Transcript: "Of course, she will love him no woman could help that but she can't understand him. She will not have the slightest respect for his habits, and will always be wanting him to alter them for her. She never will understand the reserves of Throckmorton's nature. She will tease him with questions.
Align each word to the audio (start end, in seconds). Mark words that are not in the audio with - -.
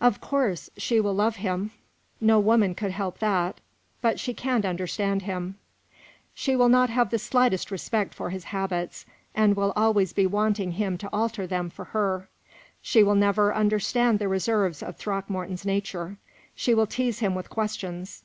"Of 0.00 0.20
course, 0.20 0.70
she 0.76 1.00
will 1.00 1.12
love 1.12 1.34
him 1.34 1.72
no 2.20 2.38
woman 2.38 2.72
could 2.72 2.92
help 2.92 3.18
that 3.18 3.60
but 4.00 4.20
she 4.20 4.32
can't 4.32 4.64
understand 4.64 5.22
him. 5.22 5.56
She 6.34 6.54
will 6.54 6.68
not 6.68 6.88
have 6.88 7.10
the 7.10 7.18
slightest 7.18 7.72
respect 7.72 8.14
for 8.14 8.30
his 8.30 8.44
habits, 8.44 9.04
and 9.34 9.56
will 9.56 9.72
always 9.74 10.12
be 10.12 10.24
wanting 10.24 10.70
him 10.70 10.96
to 10.98 11.10
alter 11.12 11.48
them 11.48 11.68
for 11.68 11.86
her. 11.86 12.28
She 12.80 13.02
never 13.02 13.46
will 13.48 13.54
understand 13.56 14.20
the 14.20 14.28
reserves 14.28 14.84
of 14.84 14.94
Throckmorton's 14.98 15.66
nature. 15.66 16.16
She 16.54 16.74
will 16.74 16.86
tease 16.86 17.18
him 17.18 17.34
with 17.34 17.50
questions. 17.50 18.22